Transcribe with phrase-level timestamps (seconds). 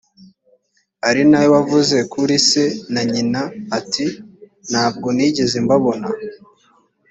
[1.07, 2.63] ari na we wavuze kuri se
[2.93, 3.41] na nyina
[3.77, 6.07] ati’nta bwo nigeze mbabona!’